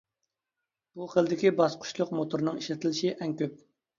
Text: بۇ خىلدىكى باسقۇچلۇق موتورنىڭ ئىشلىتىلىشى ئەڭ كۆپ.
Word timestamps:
بۇ 0.99 1.07
خىلدىكى 1.11 1.51
باسقۇچلۇق 1.59 2.15
موتورنىڭ 2.19 2.57
ئىشلىتىلىشى 2.63 3.13
ئەڭ 3.17 3.39
كۆپ. 3.43 3.63